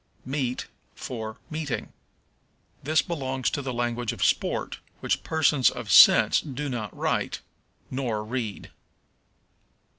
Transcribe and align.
Meet 0.25 0.65
for 0.95 1.37
Meeting. 1.51 1.93
This 2.81 3.03
belongs 3.03 3.51
to 3.51 3.61
the 3.61 3.71
language 3.71 4.11
of 4.11 4.23
sport, 4.25 4.79
which 4.99 5.21
persons 5.21 5.69
of 5.69 5.91
sense 5.91 6.41
do 6.41 6.69
not 6.69 6.91
write 6.97 7.39
nor 7.91 8.25
read. 8.25 8.71